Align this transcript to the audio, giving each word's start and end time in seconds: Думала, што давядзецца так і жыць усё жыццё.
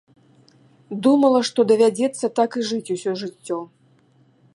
Думала, 1.07 1.39
што 1.49 1.65
давядзецца 1.71 2.31
так 2.39 2.49
і 2.61 2.65
жыць 2.73 2.93
усё 2.97 3.11
жыццё. 3.21 3.59